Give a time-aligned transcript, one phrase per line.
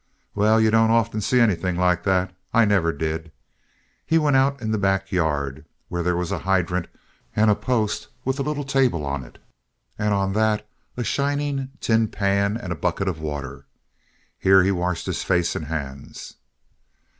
[0.33, 2.33] "Well, you don't often see anything like that.
[2.55, 3.31] I never did."
[4.03, 6.87] He went out in the back yard, where there was a hydrant
[7.35, 9.37] and a post with a little table on it,
[9.99, 10.67] and on that
[10.97, 13.67] a shining tin pan and a bucket of water.
[14.39, 16.33] Here he washed his face and hands.